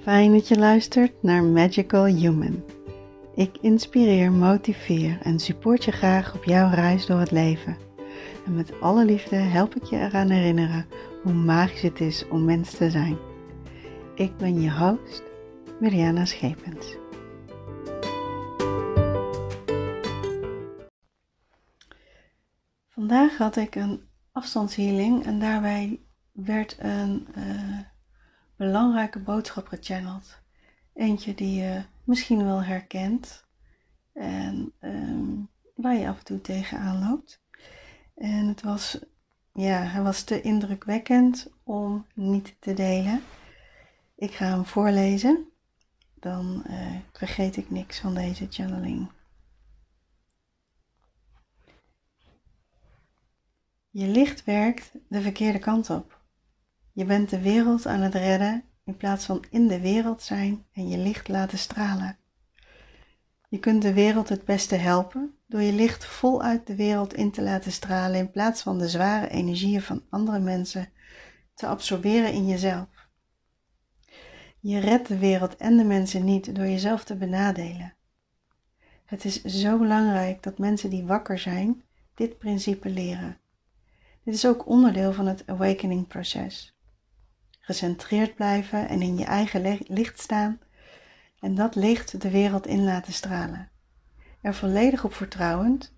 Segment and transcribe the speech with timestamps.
[0.00, 2.64] Fijn dat je luistert naar Magical Human.
[3.34, 7.76] Ik inspireer, motiveer en support je graag op jouw reis door het leven.
[8.46, 10.86] En met alle liefde help ik je eraan herinneren
[11.22, 13.18] hoe magisch het is om mens te zijn.
[14.14, 15.22] Ik ben je host,
[15.80, 16.96] Mariana Schepens.
[22.88, 24.00] Vandaag had ik een
[24.32, 26.00] afstandshealing en daarbij
[26.32, 27.78] werd een uh,
[28.60, 30.38] belangrijke boodschap gechanneld.
[30.94, 33.44] Eentje die je misschien wel herkent
[34.12, 37.42] en um, waar je af en toe tegenaan loopt.
[38.14, 38.98] En het was,
[39.52, 43.22] ja, hij was te indrukwekkend om niet te delen.
[44.14, 45.48] Ik ga hem voorlezen,
[46.14, 49.10] dan uh, vergeet ik niks van deze channeling.
[53.90, 56.19] Je licht werkt de verkeerde kant op.
[57.00, 60.88] Je bent de wereld aan het redden in plaats van in de wereld zijn en
[60.88, 62.18] je licht laten stralen.
[63.48, 67.42] Je kunt de wereld het beste helpen door je licht voluit de wereld in te
[67.42, 70.88] laten stralen in plaats van de zware energieën van andere mensen
[71.54, 73.08] te absorberen in jezelf.
[74.58, 77.94] Je redt de wereld en de mensen niet door jezelf te benadelen.
[79.04, 81.82] Het is zo belangrijk dat mensen die wakker zijn
[82.14, 83.38] dit principe leren.
[84.24, 86.74] Dit is ook onderdeel van het awakening proces
[87.60, 90.60] gecentreerd blijven en in je eigen licht staan
[91.40, 93.70] en dat licht de wereld in laten stralen.
[94.40, 95.94] Er volledig op vertrouwend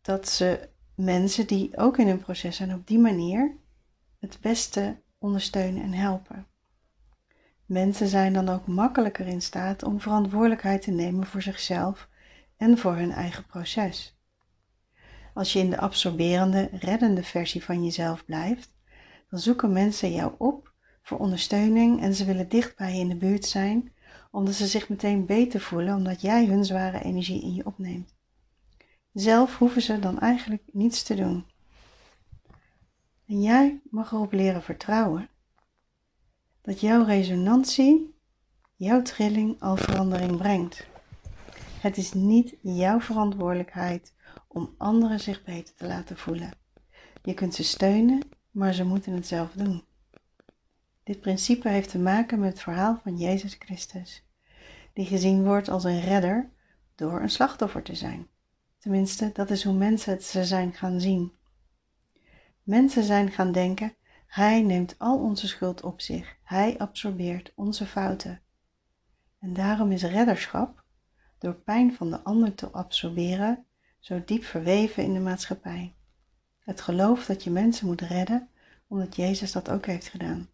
[0.00, 3.56] dat ze mensen die ook in hun proces zijn op die manier
[4.18, 6.46] het beste ondersteunen en helpen.
[7.66, 12.08] Mensen zijn dan ook makkelijker in staat om verantwoordelijkheid te nemen voor zichzelf
[12.56, 14.18] en voor hun eigen proces.
[15.34, 18.74] Als je in de absorberende, reddende versie van jezelf blijft,
[19.34, 23.16] dan zoeken mensen jou op voor ondersteuning en ze willen dicht bij je in de
[23.16, 23.92] buurt zijn,
[24.30, 28.14] omdat ze zich meteen beter voelen omdat jij hun zware energie in je opneemt.
[29.12, 31.46] Zelf hoeven ze dan eigenlijk niets te doen.
[33.26, 35.28] En jij mag erop leren vertrouwen
[36.62, 38.14] dat jouw resonantie,
[38.76, 40.86] jouw trilling al verandering brengt.
[41.80, 44.14] Het is niet jouw verantwoordelijkheid
[44.48, 46.50] om anderen zich beter te laten voelen.
[47.22, 49.84] Je kunt ze steunen maar ze moeten het zelf doen.
[51.02, 54.24] Dit principe heeft te maken met het verhaal van Jezus Christus,
[54.92, 56.50] die gezien wordt als een redder
[56.94, 58.26] door een slachtoffer te zijn.
[58.78, 61.32] Tenminste, dat is hoe mensen het ze zijn gaan zien.
[62.62, 63.94] Mensen zijn gaan denken:
[64.26, 68.40] Hij neemt al onze schuld op zich, Hij absorbeert onze fouten.
[69.38, 70.84] En daarom is redderschap,
[71.38, 73.64] door pijn van de ander te absorberen,
[73.98, 75.94] zo diep verweven in de maatschappij.
[76.64, 78.48] Het geloof dat je mensen moet redden,
[78.86, 80.48] omdat Jezus dat ook heeft gedaan.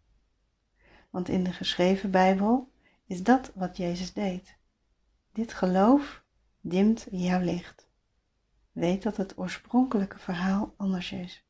[1.09, 2.71] Want in de geschreven Bijbel
[3.05, 4.55] is dat wat Jezus deed.
[5.31, 6.23] Dit geloof
[6.61, 7.87] dimt jouw licht.
[8.71, 11.45] Weet dat het oorspronkelijke verhaal anders is.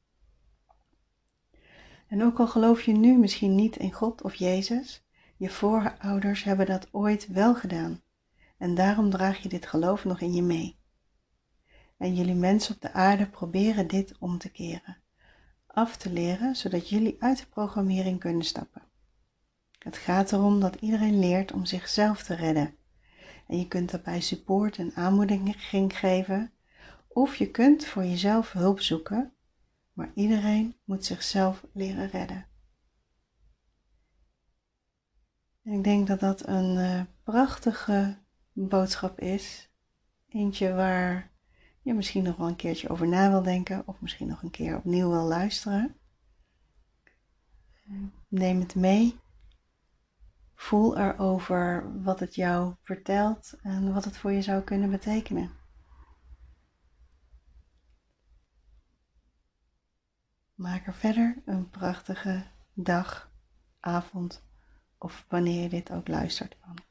[2.08, 5.04] En ook al geloof je nu misschien niet in God of Jezus,
[5.38, 8.02] je voorouders hebben dat ooit wel gedaan.
[8.58, 10.80] En daarom draag je dit geloof nog in je mee
[12.02, 14.98] en jullie mensen op de aarde proberen dit om te keren,
[15.68, 18.82] af te leren, zodat jullie uit de programmering kunnen stappen.
[19.80, 22.76] Het gaat erom dat iedereen leert om zichzelf te redden.
[23.48, 26.52] En je kunt daarbij support en aanmoediging geven,
[27.08, 29.34] of je kunt voor jezelf hulp zoeken,
[29.94, 32.46] maar iedereen moet zichzelf leren redden.
[35.64, 38.18] En ik denk dat dat een uh, prachtige
[38.54, 39.70] boodschap is.
[40.30, 41.31] Eentje waar
[41.82, 44.78] je misschien nog wel een keertje over na wil denken of misschien nog een keer
[44.78, 45.96] opnieuw wil luisteren.
[48.28, 49.20] Neem het mee.
[50.56, 55.52] Voel erover wat het jou vertelt en wat het voor je zou kunnen betekenen.
[60.54, 63.32] Maak er verder een prachtige dag,
[63.80, 64.44] avond
[64.98, 66.91] of wanneer je dit ook luistert van.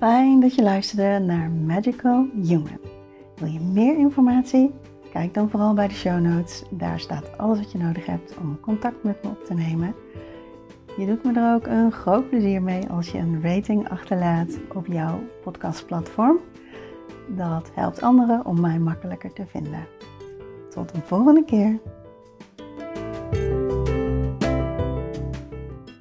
[0.00, 2.80] Fijn dat je luisterde naar Magical Human.
[3.36, 4.74] Wil je meer informatie?
[5.12, 6.62] Kijk dan vooral bij de show notes.
[6.70, 9.94] Daar staat alles wat je nodig hebt om contact met me op te nemen.
[10.96, 14.86] Je doet me er ook een groot plezier mee als je een rating achterlaat op
[14.86, 16.38] jouw podcastplatform.
[17.36, 19.86] Dat helpt anderen om mij makkelijker te vinden.
[20.70, 21.80] Tot een volgende keer.